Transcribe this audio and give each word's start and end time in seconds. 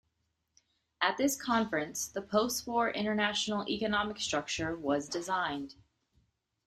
At 0.99 1.17
this 1.17 1.39
conference 1.39 2.07
the 2.07 2.23
post-war 2.23 2.89
international 2.89 3.69
economic 3.69 4.17
structure 4.19 4.75
was 4.75 5.07
designed. 5.07 5.75